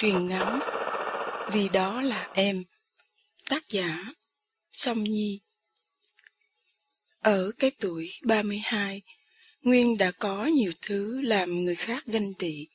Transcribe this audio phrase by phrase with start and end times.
[0.00, 0.60] Truyền ngắn
[1.52, 2.64] Vì đó là em
[3.48, 4.04] Tác giả
[4.72, 5.40] Song Nhi.
[7.18, 9.02] Ở cái tuổi 32
[9.62, 12.66] Nguyên đã có nhiều thứ làm người khác ganh tị.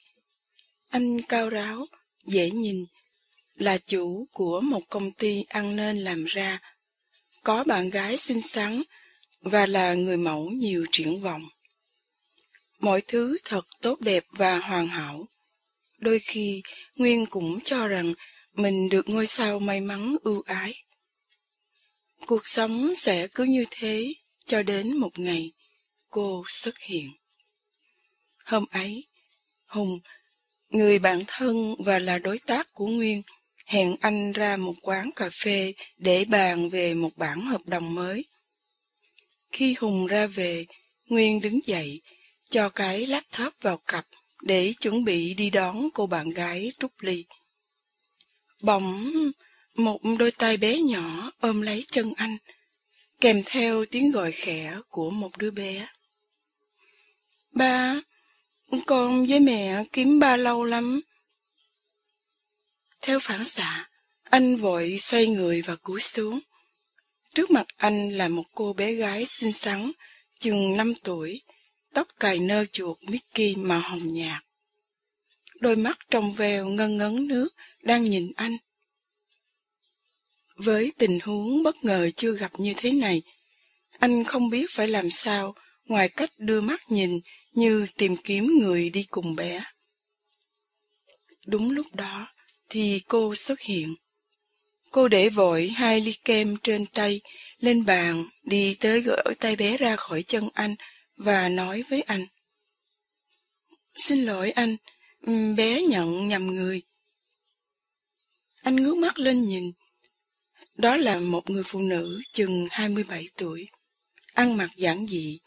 [0.89, 1.85] Anh cao ráo,
[2.25, 2.85] dễ nhìn
[3.55, 6.59] Là chủ của một công ty ăn nên làm ra.
[7.43, 8.81] Có bạn gái xinh xắn
[9.41, 11.43] Và là người mẫu nhiều triển vọng.
[12.79, 15.27] Mọi thứ thật tốt đẹp và hoàn hảo.
[15.97, 16.61] Đôi khi,
[16.95, 18.13] Nguyên cũng cho rằng
[18.53, 20.73] mình được ngôi sao may mắn ưu ái.
[22.25, 24.13] Cuộc sống sẽ cứ như thế
[24.45, 25.51] cho đến một ngày
[26.09, 27.11] cô xuất hiện.
[28.45, 29.07] Hôm ấy,
[29.65, 29.99] Hùng,
[30.69, 33.21] người bạn thân và là đối tác của Nguyên,
[33.65, 38.25] hẹn anh ra một quán cà phê để bàn về một bản hợp đồng mới.
[39.51, 40.65] Khi Hùng ra về,
[41.05, 42.01] Nguyên đứng dậy,
[42.49, 44.05] cho cái laptop vào cặp
[44.45, 47.25] để chuẩn bị đi đón cô bạn gái Trúc Ly.
[48.61, 49.13] Bỗng,
[49.75, 52.37] một đôi tay bé nhỏ ôm lấy chân anh,
[53.21, 55.87] kèm theo tiếng gọi khẽ của một đứa bé.
[57.51, 58.01] Ba,
[58.85, 61.01] con với mẹ kiếm ba lâu lắm.
[63.01, 63.89] Theo phản xạ,
[64.23, 66.39] anh vội xoay người và cúi xuống.
[67.33, 69.91] Trước mặt anh là một cô bé gái xinh xắn,
[70.39, 71.41] chừng năm tuổi,
[71.95, 74.43] tóc cài nơ chuột Mickey màu hồng nhạt.
[75.59, 77.49] Đôi mắt trong veo ngân ngấn nước
[77.83, 78.57] đang nhìn anh.
[80.55, 83.21] Với tình huống bất ngờ chưa gặp như thế này,
[83.99, 87.19] anh không biết phải làm sao ngoài cách đưa mắt nhìn
[87.51, 89.63] như tìm kiếm người đi cùng bé.
[91.47, 92.27] Đúng lúc đó
[92.69, 93.95] thì cô xuất hiện.
[94.91, 97.21] Cô để vội hai ly kem trên tay
[97.59, 100.75] lên bàn đi tới gỡ tay bé ra khỏi chân anh
[101.17, 102.25] và nói với anh.
[103.95, 104.75] Xin lỗi anh,
[105.55, 106.81] bé nhận nhầm người.
[108.61, 109.71] Anh ngước mắt lên nhìn.
[110.75, 113.67] Đó là một người phụ nữ chừng 27 tuổi,
[114.33, 115.39] ăn mặc giản dị.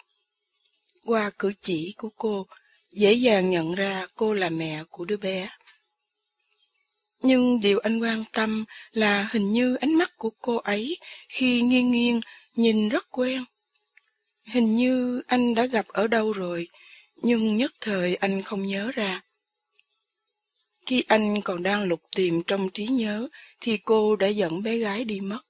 [1.04, 2.46] Qua cử chỉ của cô,
[2.90, 5.50] dễ dàng nhận ra cô là mẹ của đứa bé.
[7.20, 11.90] Nhưng điều anh quan tâm là hình như ánh mắt của cô ấy khi nghiêng
[11.90, 12.20] nghiêng
[12.54, 13.44] nhìn rất quen.
[14.52, 16.68] Hình như anh đã gặp ở đâu rồi,
[17.16, 19.22] nhưng nhất thời anh không nhớ ra.
[20.86, 23.28] Khi anh còn đang lục tìm trong trí nhớ,
[23.60, 25.40] thì cô đã dẫn bé gái đi mất.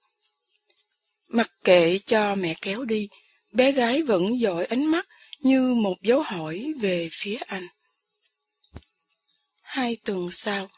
[1.29, 3.09] Mặc kệ cho mẹ kéo đi,
[3.53, 5.09] bé gái vẫn dõi ánh mắt
[5.41, 7.67] như một dấu hỏi về phía anh.
[9.63, 10.71] Hai tuần sau,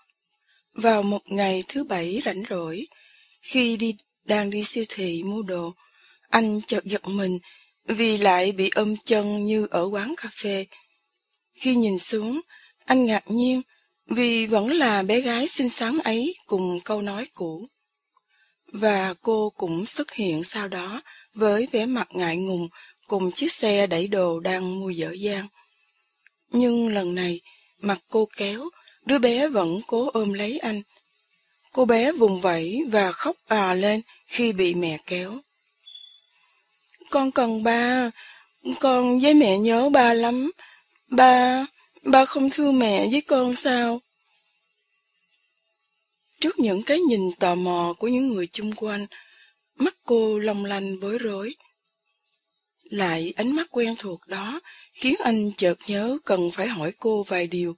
[0.73, 2.87] vào một ngày thứ bảy rảnh rỗi,
[3.43, 5.75] khi đi đang đi siêu thị mua đồ,
[6.29, 7.39] anh chợt giật mình
[7.95, 10.67] vì lại bị ôm chân như ở quán cà phê.
[11.55, 12.41] Khi nhìn xuống,
[12.85, 13.63] anh ngạc nhiên
[14.07, 17.67] vì vẫn là bé gái xinh xắn ấy cùng câu nói cũ.
[18.73, 21.03] Và cô cũng xuất hiện sau đó
[21.35, 22.69] với vẻ mặt ngại ngùng
[23.07, 25.49] cùng chiếc xe đẩy đồ đang mua dở dang.
[26.53, 27.41] Nhưng lần này,
[27.79, 28.65] mặt cô kéo,
[29.07, 30.83] đứa bé vẫn cố ôm lấy anh.
[31.73, 35.39] Cô bé vùng vẫy và khóc à lên khi bị mẹ kéo.
[37.11, 38.11] Con cần ba,
[38.81, 40.51] con với mẹ nhớ ba lắm.
[41.09, 41.67] Ba,
[42.03, 44.01] ba không thương mẹ với con sao?
[46.41, 49.07] Trước những cái nhìn tò mò của những người chung quanh,
[49.79, 51.55] mắt cô long lanh bối rối.
[52.83, 54.61] Lại ánh mắt quen thuộc đó
[54.95, 57.77] khiến anh chợt nhớ cần phải hỏi cô vài điều.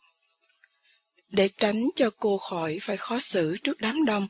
[1.29, 4.29] Để tránh cho cô khỏi phải khó xử trước đám đông,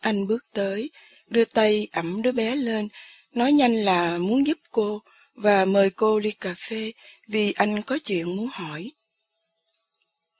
[0.00, 0.90] anh bước tới,
[1.26, 2.88] đưa tay ẩm đứa bé lên,
[3.32, 5.02] nói nhanh là muốn giúp cô
[5.34, 6.92] và mời cô ly cà phê
[7.28, 8.92] vì anh có chuyện muốn hỏi.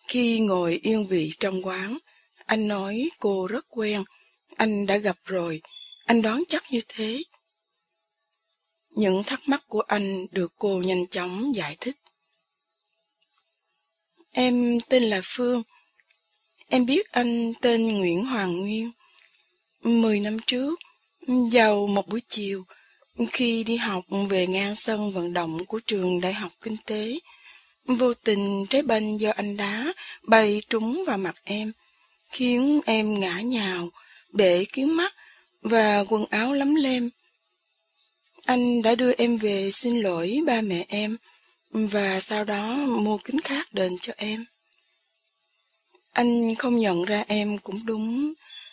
[0.09, 1.99] Khi ngồi yên vị trong quán,
[2.47, 4.05] anh nói cô rất quen,
[4.57, 5.61] anh đã gặp rồi,
[6.07, 7.23] anh đoán chắc như thế.
[8.91, 11.97] Những thắc mắc của anh được cô nhanh chóng giải thích.
[14.33, 15.63] Em tên là Phương.
[16.69, 18.91] Em biết anh tên Nguyễn Hoàng Nguyên.
[19.83, 20.81] Mười năm trước,
[21.53, 22.65] vào một buổi chiều,
[23.33, 27.19] khi đi học về ngang sân vận động của trường Đại học Kinh tế,
[27.85, 29.93] vô tình trái banh do anh đá
[30.23, 31.73] bay trúng vào mặt em
[32.31, 33.91] khiến em ngã nhào,
[34.33, 35.15] bể kiến mắt
[35.63, 37.11] và quần áo lấm lem.
[38.47, 41.17] Anh đã đưa em về xin lỗi ba mẹ em
[41.71, 44.45] và sau đó mua kính khác đền cho em.
[46.13, 48.33] Anh không nhận ra em cũng đúng,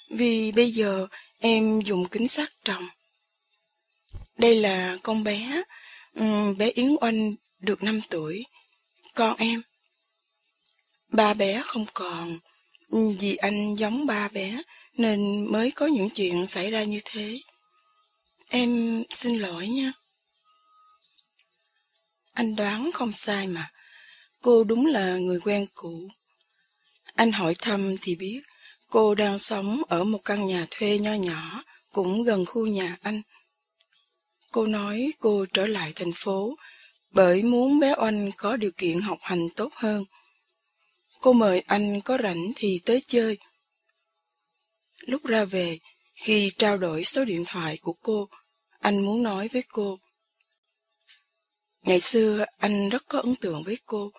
[0.10, 1.08] vì bây giờ
[1.40, 2.84] em dùng kính sát trồng.
[4.38, 5.64] Đây là con bé,
[6.58, 8.46] bé Yến Oanh được 5 tuổi,
[9.16, 9.62] con em.
[11.08, 12.40] Ba bé không còn,
[13.20, 14.62] Vì anh giống ba bé,
[14.94, 17.40] nên mới có những chuyện xảy ra như thế.
[18.50, 19.92] Em xin lỗi nha.
[22.34, 23.72] Anh đoán không sai mà.
[24.42, 26.08] Cô đúng là người quen cũ.
[27.16, 28.42] Anh hỏi thăm thì biết
[28.90, 33.22] cô đang sống ở một căn nhà thuê nho nhỏ, cũng gần khu nhà anh.
[34.52, 36.56] Cô nói cô trở lại thành phố
[37.10, 40.06] bởi muốn bé Oanh có điều kiện học hành tốt hơn.
[41.22, 43.38] Cô mời anh có rảnh thì tới chơi.
[45.06, 45.80] Lúc ra về,
[46.16, 48.30] khi trao đổi số điện thoại của cô,
[48.80, 50.00] anh muốn nói với cô.
[51.82, 54.12] Ngày xưa anh rất có ấn tượng với cô.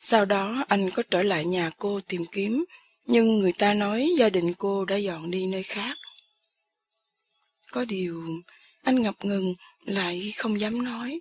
[0.00, 2.64] Sau đó anh có trở lại nhà cô tìm kiếm,
[3.06, 5.98] nhưng người ta nói gia đình cô đã dọn đi nơi khác.
[7.72, 8.26] Có điều
[8.88, 9.54] anh ngập ngừng
[9.84, 11.20] lại không dám nói.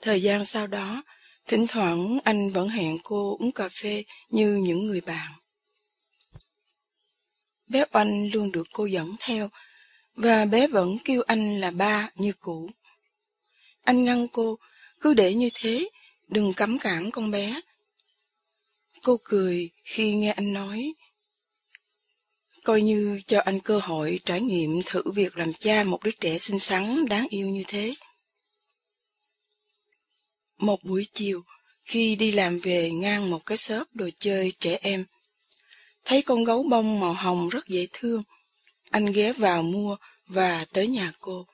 [0.00, 1.02] Thời gian sau đó,
[1.46, 5.32] thỉnh thoảng anh vẫn hẹn cô uống cà phê như những người bạn.
[7.66, 9.50] Bé Oanh luôn được cô dẫn theo,
[10.14, 12.70] và bé vẫn kêu anh là ba như cũ.
[13.82, 14.58] Anh ngăn cô,
[15.00, 15.88] cứ để như thế,
[16.28, 17.60] đừng cấm cản con bé.
[19.02, 20.92] Cô cười khi nghe anh nói,
[22.64, 26.38] coi như cho anh cơ hội trải nghiệm thử việc làm cha một đứa trẻ
[26.38, 27.94] xinh xắn đáng yêu như thế.
[30.58, 31.42] Một buổi chiều,
[31.84, 35.04] khi đi làm về ngang một cái xớp đồ chơi trẻ em,
[36.04, 38.22] thấy con gấu bông màu hồng rất dễ thương,
[38.90, 41.46] anh ghé vào mua và tới nhà cô.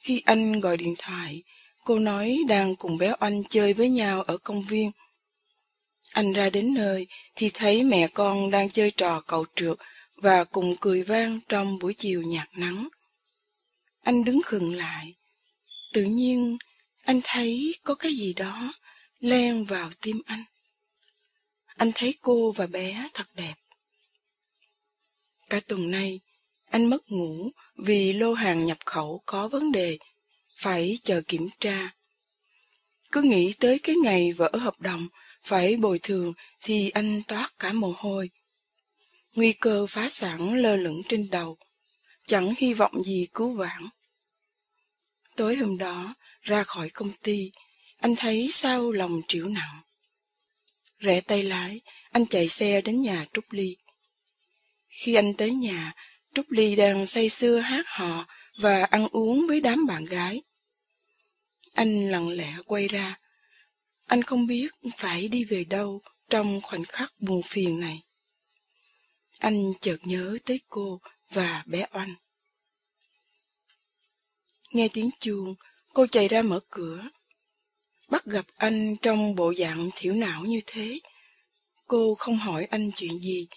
[0.00, 1.42] Khi anh gọi điện thoại,
[1.84, 4.90] cô nói đang cùng bé Oanh chơi với nhau ở công viên.
[6.12, 9.78] Anh ra đến nơi thì thấy mẹ con đang chơi trò cầu trượt
[10.16, 12.88] và cùng cười vang trong buổi chiều nhạt nắng.
[14.02, 15.14] Anh đứng khựng lại.
[15.92, 16.58] Tự nhiên,
[17.02, 18.72] anh thấy có cái gì đó
[19.20, 20.44] len vào tim anh.
[21.66, 23.54] Anh thấy cô và bé thật đẹp.
[25.48, 26.20] Cả tuần nay,
[26.70, 29.98] anh mất ngủ vì lô hàng nhập khẩu có vấn đề,
[30.56, 31.90] phải chờ kiểm tra.
[33.12, 35.08] Cứ nghĩ tới cái ngày vỡ hợp đồng,
[35.42, 36.32] phải bồi thường
[36.62, 38.30] thì anh toát cả mồ hôi.
[39.36, 41.58] Nguy cơ phá sản lơ lửng trên đầu,
[42.26, 43.88] chẳng hy vọng gì cứu vãn.
[45.36, 47.52] Tối hôm đó, ra khỏi công ty,
[47.96, 49.80] anh thấy sao lòng triệu nặng.
[50.98, 51.80] Rẽ tay lái,
[52.10, 53.76] anh chạy xe đến nhà Trúc Ly.
[54.88, 55.92] Khi anh tới nhà,
[56.34, 58.26] Trúc Ly đang say sưa hát hò
[58.58, 60.42] và ăn uống với đám bạn gái.
[61.72, 63.18] Anh lặng lẽ quay ra.
[64.06, 66.00] Anh không biết phải đi về đâu
[66.30, 68.05] trong khoảnh khắc buồn phiền này.
[69.38, 71.00] Anh chợt nhớ tới cô
[71.30, 72.14] và bé Oanh.
[74.70, 75.54] Nghe tiếng chuông,
[75.94, 77.08] cô chạy ra mở cửa.
[78.08, 81.00] Bắt gặp anh trong bộ dạng thiểu não như thế.
[81.86, 83.48] Cô không hỏi anh chuyện gì,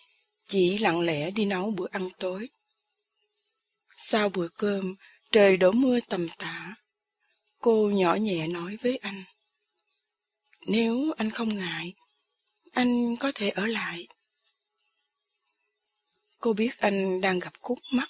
[0.47, 2.49] chỉ lặng lẽ đi nấu bữa ăn tối.
[3.97, 4.95] Sau bữa cơm,
[5.31, 6.75] trời đổ mưa tầm tã.
[7.61, 9.23] Cô nhỏ nhẹ nói với anh.
[10.67, 11.93] Nếu anh không ngại,
[12.71, 14.07] anh có thể ở lại.
[16.39, 18.09] Cô biết anh đang gặp khúc mắc.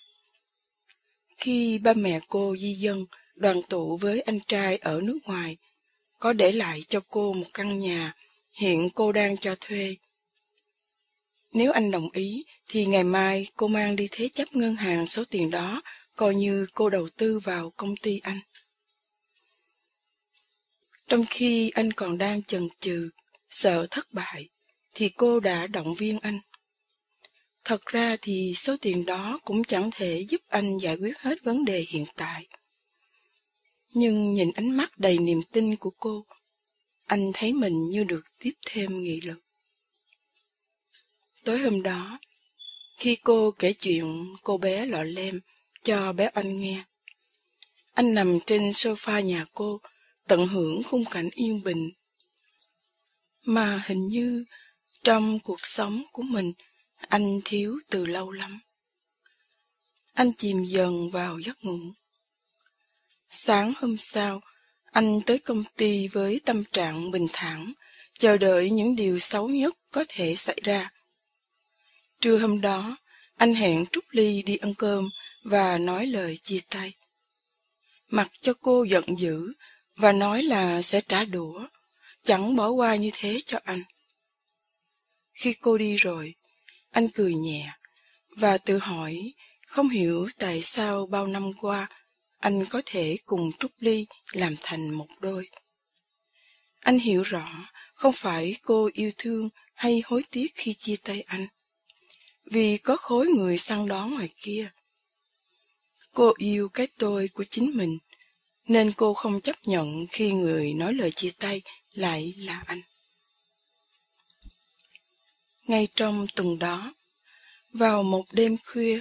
[1.37, 3.05] Khi ba mẹ cô di dân
[3.35, 5.57] đoàn tụ với anh trai ở nước ngoài,
[6.19, 8.13] có để lại cho cô một căn nhà
[8.51, 9.95] hiện cô đang cho thuê.
[11.53, 15.23] Nếu anh đồng ý, thì ngày mai cô mang đi thế chấp ngân hàng số
[15.29, 15.81] tiền đó,
[16.15, 18.39] coi như cô đầu tư vào công ty anh.
[21.07, 23.09] Trong khi anh còn đang chần chừ,
[23.49, 24.49] sợ thất bại,
[24.93, 26.39] thì cô đã động viên anh.
[27.63, 31.65] Thật ra thì số tiền đó cũng chẳng thể giúp anh giải quyết hết vấn
[31.65, 32.47] đề hiện tại.
[33.93, 36.25] Nhưng nhìn ánh mắt đầy niềm tin của cô,
[37.05, 39.39] anh thấy mình như được tiếp thêm nghị lực.
[41.43, 42.19] Tối hôm đó,
[42.97, 45.39] khi cô kể chuyện cô bé lọ lem
[45.83, 46.83] cho bé anh nghe,
[47.93, 49.81] anh nằm trên sofa nhà cô,
[50.27, 51.91] tận hưởng khung cảnh yên bình.
[53.45, 54.45] Mà hình như
[55.03, 56.53] trong cuộc sống của mình,
[57.09, 58.59] anh thiếu từ lâu lắm.
[60.13, 61.79] Anh chìm dần vào giấc ngủ.
[63.29, 64.41] Sáng hôm sau,
[64.85, 67.73] anh tới công ty với tâm trạng bình thản,
[68.19, 70.89] chờ đợi những điều xấu nhất có thể xảy ra.
[72.21, 72.97] Trưa hôm đó,
[73.35, 75.09] anh hẹn Trúc Ly đi ăn cơm
[75.43, 76.93] và nói lời chia tay.
[78.07, 79.53] Mặc cho cô giận dữ
[79.95, 81.67] và nói là sẽ trả đũa,
[82.23, 83.83] chẳng bỏ qua như thế cho anh.
[85.33, 86.35] Khi cô đi rồi,
[86.91, 87.73] anh cười nhẹ
[88.37, 89.33] và tự hỏi
[89.67, 91.89] không hiểu tại sao bao năm qua
[92.39, 95.49] anh có thể cùng Trúc Ly làm thành một đôi.
[96.79, 101.47] Anh hiểu rõ không phải cô yêu thương hay hối tiếc khi chia tay anh.
[102.45, 104.71] Vì có khối người săn đón ngoài kia.
[106.13, 107.97] Cô yêu cái tôi của chính mình,
[108.67, 111.61] nên cô không chấp nhận khi người nói lời chia tay
[111.93, 112.81] lại là anh.
[115.69, 116.93] Ngay trong tuần đó,
[117.73, 118.99] vào một đêm khuya,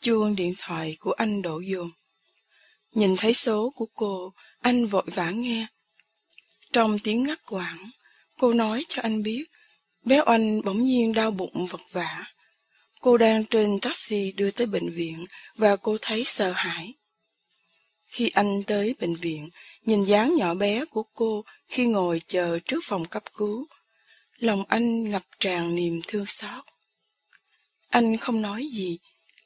[0.00, 1.90] chuông điện thoại của anh đổ dồn.
[2.92, 5.66] Nhìn thấy số của cô, anh vội vã nghe.
[6.72, 7.90] Trong tiếng ngắt quãng,
[8.38, 9.44] cô nói cho anh biết,
[10.02, 12.24] bé oanh bỗng nhiên đau bụng vật vả.
[13.00, 15.24] Cô đang trên taxi đưa tới bệnh viện
[15.56, 16.94] và cô thấy sợ hãi.
[18.06, 19.50] Khi anh tới bệnh viện,
[19.82, 23.66] nhìn dáng nhỏ bé của cô khi ngồi chờ trước phòng cấp cứu,
[24.44, 26.64] lòng anh ngập tràn niềm thương xót.
[27.88, 28.98] Anh không nói gì,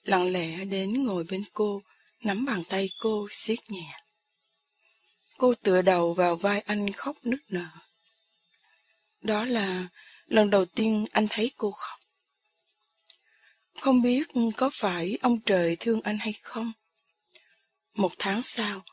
[0.03, 1.83] lặng lẽ đến ngồi bên cô,
[2.23, 4.01] nắm bàn tay cô siết nhẹ.
[5.37, 7.69] Cô tựa đầu vào vai anh khóc nức nở.
[9.21, 9.89] Đó là
[10.27, 11.99] lần đầu tiên anh thấy cô khóc.
[13.81, 14.27] Không biết
[14.57, 16.73] có phải ông trời thương anh hay không?
[17.95, 18.85] Một tháng sau,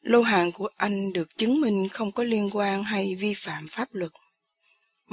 [0.00, 3.88] lô hàng của anh được chứng minh không có liên quan hay vi phạm pháp
[3.94, 4.12] luật.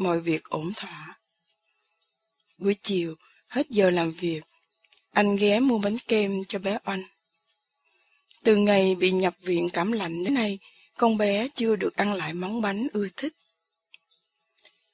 [0.02, 1.20] Mọi việc ổn thỏa.
[2.58, 3.16] Buổi chiều,
[3.48, 4.42] hết giờ làm việc,
[5.12, 7.04] anh ghé mua bánh kem cho bé Oanh.
[8.44, 10.60] Từ ngày bị nhập viện cảm lạnh đến nay,
[10.98, 13.34] con bé chưa được ăn lại món bánh ưa thích.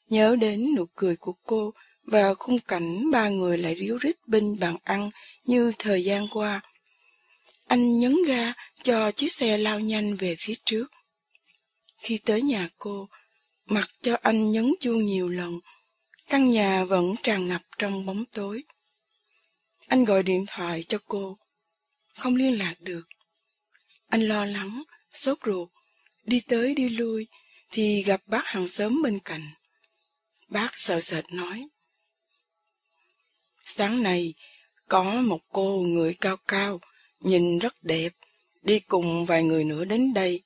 [0.10, 1.74] Nhớ đến nụ cười của cô
[2.04, 5.10] và khung cảnh ba người lại ríu rít bên bàn ăn
[5.44, 6.62] như thời gian qua.
[7.68, 10.92] Anh nhấn ga cho chiếc xe lao nhanh về phía trước.
[11.98, 13.08] Khi tới nhà cô,
[13.68, 15.60] mặc cho anh nhấn chuông nhiều lần,
[16.28, 18.64] căn nhà vẫn tràn ngập trong bóng tối.
[19.88, 21.38] Anh gọi điện thoại cho cô,
[22.16, 23.04] không liên lạc được.
[24.08, 24.84] Anh lo lắng,
[25.14, 25.70] sốt ruột,
[26.24, 27.28] đi tới đi lui,
[27.72, 29.50] thì gặp bác hàng xóm bên cạnh.
[30.48, 31.68] Bác sợ sệt nói.
[33.66, 34.34] Sáng nay,
[34.88, 36.80] có một cô người cao cao,
[37.20, 38.14] nhìn rất đẹp,
[38.62, 40.44] đi cùng vài người nữa đến đây.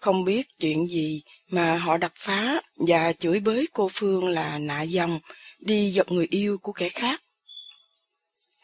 [0.00, 4.82] Không biết chuyện gì mà họ đập phá và chửi bới cô Phương là nạ
[4.82, 5.20] dòng,
[5.58, 7.22] đi dọc người yêu của kẻ khác.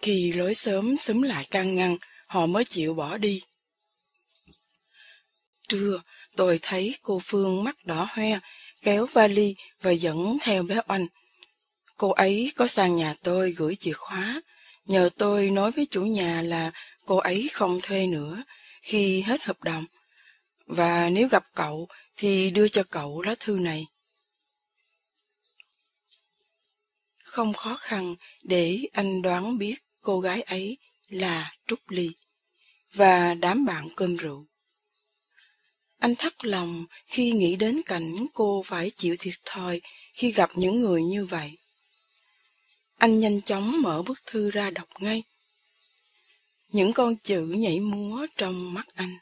[0.02, 1.96] Khi lối sớm xúm lại can ngăn,
[2.26, 3.42] họ mới chịu bỏ đi.
[5.68, 6.02] Trưa,
[6.36, 8.38] tôi thấy cô Phương mắt đỏ hoe,
[8.82, 11.06] kéo vali và dẫn theo bé Oanh.
[11.96, 14.42] Cô ấy có sang nhà tôi gửi chìa khóa,
[14.86, 16.72] nhờ tôi nói với chủ nhà là
[17.06, 18.42] cô ấy không thuê nữa
[18.82, 19.84] khi hết hợp đồng.
[20.76, 23.86] Và nếu gặp cậu thì đưa cho cậu lá thư này.
[27.24, 32.10] Không khó khăn để anh đoán biết cô gái ấy là Trúc Ly
[32.94, 34.46] và đám bạn cơm rượu.
[35.98, 39.80] Anh thắt lòng khi nghĩ đến cảnh cô phải chịu thiệt thòi
[40.14, 41.58] khi gặp những người như vậy.
[42.98, 45.22] Anh nhanh chóng mở bức thư ra đọc ngay.
[46.68, 49.18] Những con chữ nhảy múa trong mắt anh.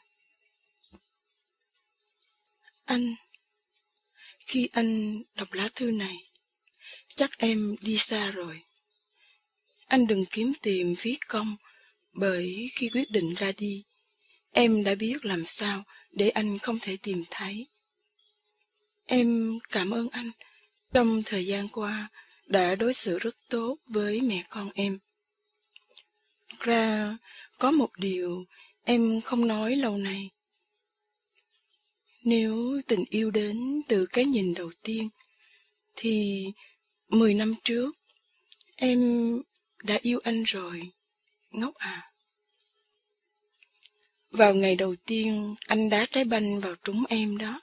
[2.85, 3.15] Anh,
[4.47, 6.15] khi anh đọc lá thư này,
[7.15, 8.61] chắc em đi xa rồi.
[9.87, 11.55] Anh đừng kiếm tìm viết công,
[12.13, 13.83] bởi khi quyết định ra đi,
[14.51, 17.67] em đã biết làm sao để anh không thể tìm thấy.
[19.05, 20.31] Em cảm ơn anh
[20.93, 22.09] trong thời gian qua
[22.45, 24.99] đã đối xử rất tốt với mẹ con em.
[26.59, 27.17] Ra
[27.57, 28.45] có một điều
[28.83, 30.29] em không nói lâu nay.
[32.23, 35.09] Nếu tình yêu đến từ cái nhìn đầu tiên,
[35.95, 36.45] thì
[37.09, 37.97] mười năm trước
[38.75, 39.01] em
[39.83, 40.81] đã yêu anh rồi,
[41.51, 42.11] ngốc à.
[44.31, 47.61] Vào ngày đầu tiên, anh đá trái banh vào trúng em đó.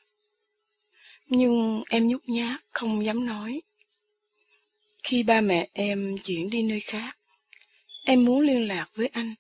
[1.26, 3.60] Nhưng em nhút nhát, không dám nói.
[5.02, 7.18] Khi ba mẹ em chuyển đi nơi khác,
[8.04, 9.34] em muốn liên lạc với anh.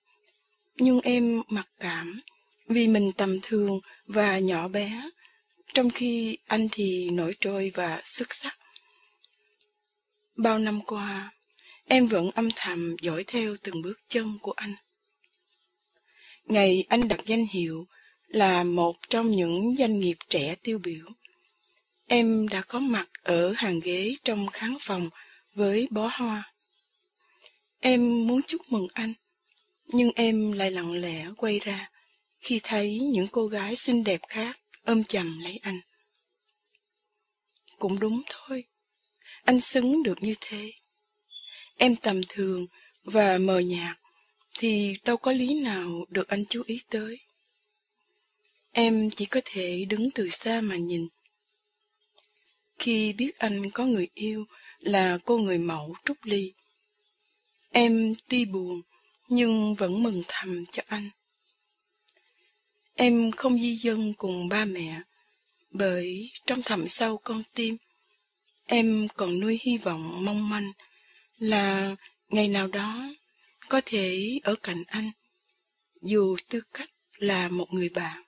[0.76, 2.20] Nhưng em mặc cảm
[2.66, 5.10] vì mình tầm thường và nhỏ bé,
[5.74, 8.58] trong khi anh thì nổi trôi và xuất sắc.
[10.36, 11.32] Bao năm qua,
[11.84, 14.74] em vẫn âm thầm dõi theo từng bước chân của anh.
[16.44, 17.86] Ngày anh đặt danh hiệu
[18.26, 21.06] là một trong những doanh nghiệp trẻ tiêu biểu.
[22.06, 25.10] Em đã có mặt ở hàng ghế trong khán phòng
[25.54, 26.52] với bó hoa.
[27.80, 29.12] Em muốn chúc mừng anh,
[29.86, 31.90] nhưng em lại lặng lẽ quay ra
[32.40, 35.80] khi thấy những cô gái xinh đẹp khác ôm chầm lấy anh.
[37.78, 38.64] Cũng đúng thôi,
[39.44, 40.72] anh xứng được như thế.
[41.76, 42.66] Em tầm thường
[43.04, 43.96] và mờ nhạt
[44.58, 47.18] thì đâu có lý nào được anh chú ý tới.
[48.72, 51.08] Em chỉ có thể đứng từ xa mà nhìn.
[52.78, 54.44] khi biết anh có người yêu
[54.78, 56.52] là cô người mẫu Trúc Ly.
[57.70, 58.80] Em tuy buồn,
[59.28, 61.10] nhưng vẫn mừng thầm cho anh.
[63.00, 65.00] Em không di dân cùng ba mẹ,
[65.70, 67.76] bởi trong thẳm sâu con tim,
[68.66, 70.72] em còn nuôi hy vọng mong manh
[71.38, 71.96] là
[72.28, 73.08] ngày nào đó
[73.68, 75.10] có thể ở cạnh anh,
[76.02, 78.22] dù tư cách là một người bạn.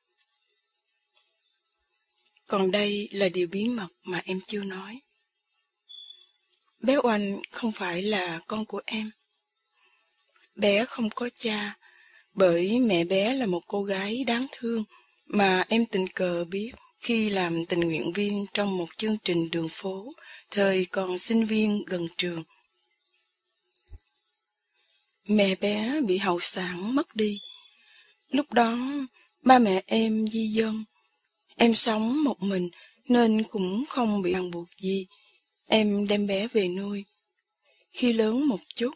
[2.47, 5.01] Còn đây là điều bí mật mà em chưa nói.
[6.79, 9.11] Bé Oanh không phải là con của em.
[10.55, 11.77] Bé không có cha,
[12.35, 14.85] bởi mẹ bé là một cô gái đáng thương
[15.27, 19.69] mà em tình cờ biết khi làm tình nguyện viên trong một chương trình đường
[19.71, 20.13] phố
[20.51, 22.45] thời còn sinh viên gần trường.
[25.29, 27.41] Mẹ bé bị hậu sản mất đi.
[28.29, 28.79] Lúc đó,
[29.43, 30.85] ba mẹ em di dân.
[31.57, 32.71] Em sống một mình
[33.09, 35.07] nên cũng không bị ràng buộc gì.
[35.69, 37.05] Em đem bé về nuôi.
[37.93, 38.95] Khi lớn một chút,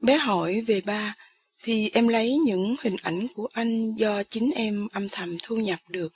[0.00, 1.14] bé hỏi về ba,
[1.62, 5.80] thì em lấy những hình ảnh của anh do chính em âm thầm thu nhập
[5.88, 6.12] được,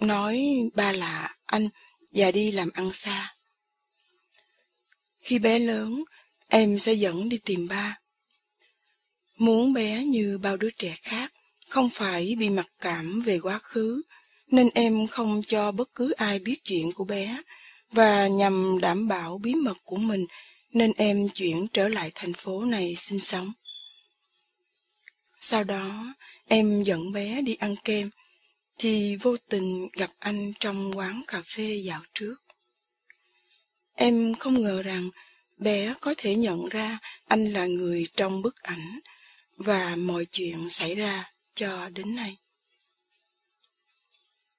[0.00, 0.40] nói
[0.74, 1.68] ba là anh
[2.12, 3.34] và đi làm ăn xa.
[5.22, 6.04] Khi bé lớn,
[6.48, 7.98] em sẽ dẫn đi tìm ba.
[9.38, 11.32] Muốn bé như bao đứa trẻ khác,
[11.68, 14.02] không phải bị mặc cảm về quá khứ,
[14.46, 17.42] nên em không cho bất cứ ai biết chuyện của bé,
[17.90, 20.26] và nhằm đảm bảo bí mật của mình,
[20.72, 23.52] nên em chuyển trở lại thành phố này sinh sống.
[25.50, 26.14] Sau đó,
[26.46, 28.10] em dẫn bé đi ăn kem,
[28.78, 32.34] thì vô tình gặp anh trong quán cà phê dạo trước.
[33.94, 35.10] Em không ngờ rằng
[35.56, 38.98] bé có thể nhận ra anh là người trong bức ảnh
[39.56, 42.36] và mọi chuyện xảy ra cho đến nay.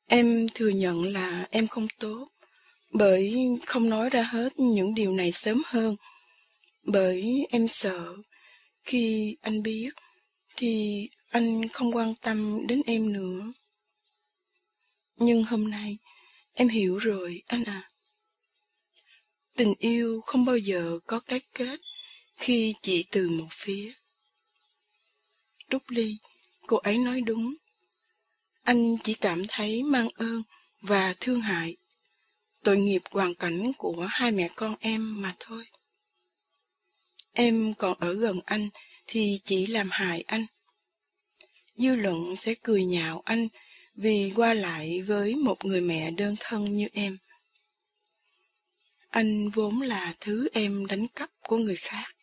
[0.07, 2.27] Em thừa nhận là em không tốt,
[2.91, 5.95] bởi không nói ra hết những điều này sớm hơn,
[6.83, 8.15] bởi em sợ
[8.83, 9.89] khi anh biết
[10.59, 13.53] thì anh không quan tâm đến em nữa.
[15.15, 15.97] Nhưng hôm nay
[16.53, 17.91] em hiểu rồi anh à.
[19.55, 21.79] Tình yêu không bao giờ có cái kết
[22.35, 23.93] khi chỉ từ một phía.
[25.69, 26.17] Trúc Ly,
[26.67, 27.55] cô ấy nói đúng.
[28.63, 30.41] Anh chỉ cảm thấy mang ơn
[30.81, 31.77] và thương hại.
[32.63, 35.65] Tội nghiệp hoàn cảnh của hai mẹ con em mà thôi.
[37.33, 38.69] Em còn ở gần anh
[39.11, 40.45] thì chỉ làm hại anh.
[41.75, 43.47] Dư luận sẽ cười nhạo anh
[43.95, 47.17] vì qua lại với một người mẹ đơn thân như em.
[49.09, 52.15] Anh vốn là thứ em đánh cắp của người khác,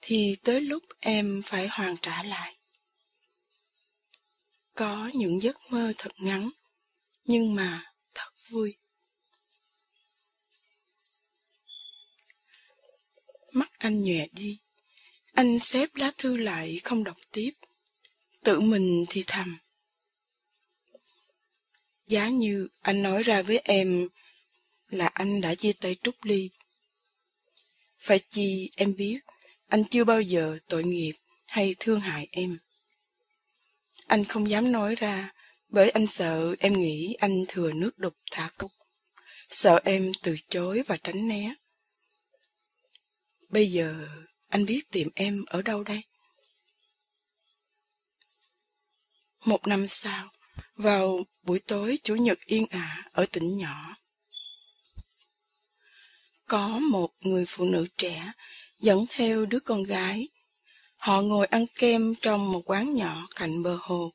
[0.00, 2.56] thì tới lúc em phải hoàn trả lại.
[4.74, 6.50] Có những giấc mơ thật ngắn,
[7.24, 8.76] nhưng mà thật vui.
[13.52, 14.58] Mắt anh nhòe đi.
[15.38, 17.50] Anh xếp lá thư lại không đọc tiếp.
[18.44, 19.58] Tự mình thì thầm.
[22.06, 24.08] Giá như anh nói ra với em
[24.88, 26.50] là anh đã chia tay Trúc Ly.
[27.98, 29.18] Phải chi em biết,
[29.68, 31.14] anh chưa bao giờ tội nghiệp
[31.46, 32.58] hay thương hại em.
[34.06, 35.32] Anh không dám nói ra,
[35.68, 38.70] bởi anh sợ em nghĩ anh thừa nước đục thả cúc.
[39.50, 41.54] Sợ em từ chối và tránh né.
[43.48, 44.08] Bây giờ
[44.48, 46.02] anh biết tìm em ở đâu đây?
[49.44, 50.32] Một năm sau,
[50.76, 53.96] vào buổi tối Chủ nhật yên ả ở tỉnh nhỏ.
[56.46, 58.32] Có một người phụ nữ trẻ
[58.80, 60.28] dẫn theo đứa con gái.
[60.96, 64.12] Họ ngồi ăn kem trong một quán nhỏ cạnh bờ hồ.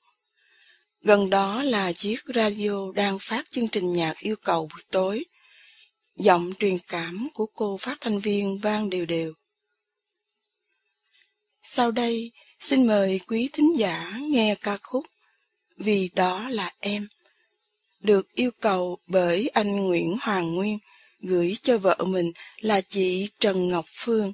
[1.02, 5.26] Gần đó là chiếc radio đang phát chương trình nhạc yêu cầu buổi tối.
[6.16, 9.34] Giọng truyền cảm của cô phát thanh viên vang đều đều.
[11.64, 15.06] Sau đây, xin mời quý thính giả nghe ca khúc
[15.78, 17.08] Vì đó là em,
[18.00, 20.80] được yêu cầu bởi anh Nguyễn Hoàng Nguyên
[21.20, 24.34] gửi cho vợ mình là chị Trần Ngọc Phương,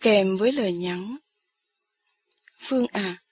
[0.00, 1.16] kèm với lời nhắn.
[2.58, 3.22] Phương à,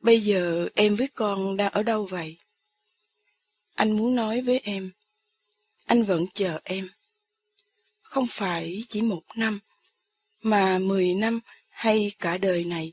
[0.00, 2.38] bây giờ em với con đang ở đâu vậy?
[3.74, 4.90] Anh muốn nói với em,
[5.86, 6.88] anh vẫn chờ em.
[8.00, 9.60] Không phải chỉ một năm,
[10.42, 11.40] mà mười năm
[11.84, 12.92] hay cả đời này.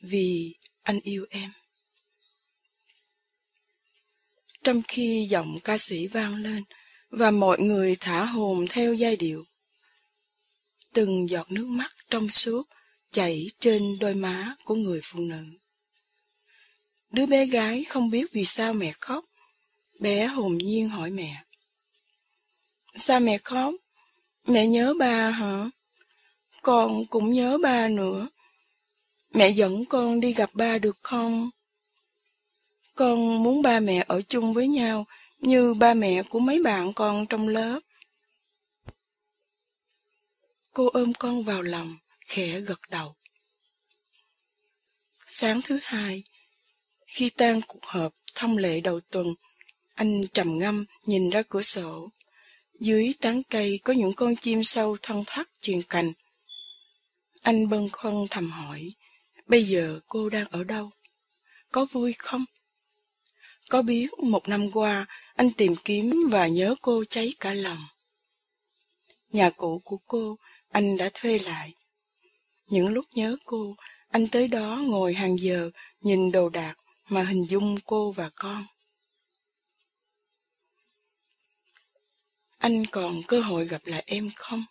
[0.00, 1.50] Vì anh yêu em.
[4.62, 6.64] Trong khi giọng ca sĩ vang lên,
[7.10, 9.44] và mọi người thả hồn theo giai điệu.
[10.92, 12.62] Từng giọt nước mắt trong suốt
[13.10, 15.44] chảy trên đôi má của người phụ nữ.
[17.10, 19.24] Đứa bé gái không biết vì sao mẹ khóc,
[20.00, 21.44] bé hồn nhiên hỏi mẹ.
[22.94, 23.74] Sao mẹ khóc?
[24.46, 25.70] Mẹ nhớ ba hả?
[26.64, 28.28] Con cũng nhớ ba nữa.
[29.30, 31.50] Mẹ dẫn con đi gặp ba được không?
[32.94, 35.06] Con muốn ba mẹ ở chung với nhau
[35.38, 37.80] như ba mẹ của mấy bạn con trong lớp.
[40.72, 41.96] Cô ôm con vào lòng,
[42.26, 43.14] khẽ gật đầu.
[45.26, 46.22] Sáng thứ hai,
[47.06, 49.26] khi tan cuộc họp thông lệ đầu tuần,
[49.94, 52.10] anh trầm ngâm nhìn ra cửa sổ.
[52.80, 56.12] Dưới tán cây có những con chim sâu thăng thoát truyền cành.
[57.44, 58.94] Anh bâng khuâng thầm hỏi,
[59.46, 60.90] bây giờ cô đang ở đâu?
[61.72, 62.44] Có vui không?
[63.70, 67.84] Có biết một năm qua anh tìm kiếm và nhớ cô cháy cả lòng.
[69.28, 70.36] Nhà cũ của cô
[70.68, 71.74] anh đã thuê lại.
[72.66, 73.76] Những lúc nhớ cô,
[74.08, 76.74] anh tới đó ngồi hàng giờ nhìn đồ đạc
[77.08, 78.66] mà hình dung cô và con.
[82.58, 84.64] Anh còn cơ hội gặp lại em không?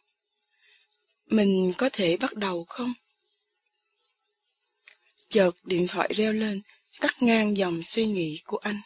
[1.26, 2.94] Mình có thể bắt đầu không?
[5.30, 6.62] Chợt điện thoại reo lên,
[7.00, 8.82] cắt ngang dòng suy nghĩ của anh.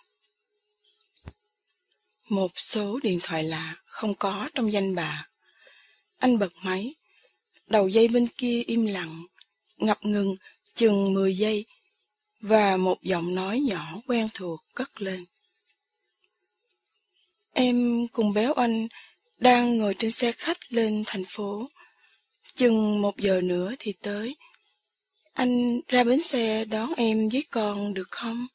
[2.29, 5.27] Một số điện thoại lạ không có trong danh bạ.
[6.17, 6.95] Anh bật máy.
[7.67, 9.25] Đầu dây bên kia im lặng,
[9.77, 10.35] ngập ngừng
[10.75, 11.65] chừng 10 giây
[12.39, 15.25] và một giọng nói nhỏ quen thuộc cất lên.
[17.53, 18.87] Em cùng béo anh
[19.37, 21.69] đang ngồi trên xe khách lên thành phố.
[22.57, 24.35] Chừng một giờ nữa thì tới.
[25.33, 28.47] Anh ra bến xe đón em với con được không?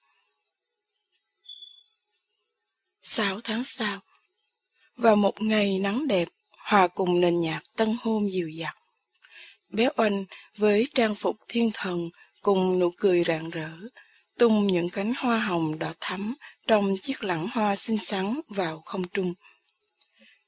[3.02, 4.00] Sáu tháng sau,
[4.96, 8.74] vào một ngày nắng đẹp, hòa cùng nền nhạc tân hôn dịu dặt.
[9.68, 10.24] bé oanh
[10.56, 12.10] với trang phục thiên thần
[12.42, 13.70] cùng nụ cười rạng rỡ,
[14.38, 16.34] tung những cánh hoa hồng đỏ thắm
[16.66, 19.34] trong chiếc lẵng hoa xinh xắn vào không trung.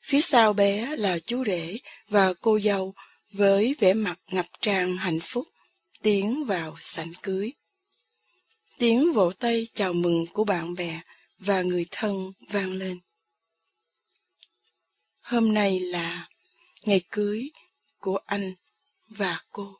[0.03, 1.77] Phía sau bé là chú rể
[2.09, 2.95] và cô dâu
[3.35, 5.47] với vẻ mặt ngập tràn hạnh phúc,
[6.03, 7.53] tiến vào sảnh cưới.
[8.79, 11.01] Tiếng vỗ tay chào mừng của bạn bè
[11.39, 13.01] và người thân vang lên.
[15.21, 16.29] Hôm nay là
[16.85, 17.51] ngày cưới
[17.99, 18.55] của anh
[19.09, 19.79] và cô.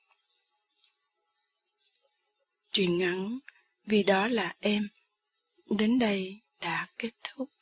[2.73, 3.39] Truyền ngắn
[3.87, 4.89] vì đó là em.
[5.79, 7.54] Đến đây đã kết thúc.